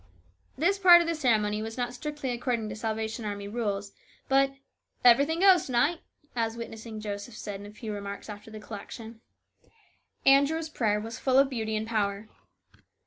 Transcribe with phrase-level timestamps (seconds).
[0.57, 3.91] This part of the ceremony was not strictly according to Salvation Army rules,
[4.27, 4.51] but"
[5.05, 5.99] everything goes to night,"
[6.35, 9.21] as" Witnessing Joseph" said in a few remarks after the collection.
[10.25, 12.27] Andrew's prayer was full of beauty and power.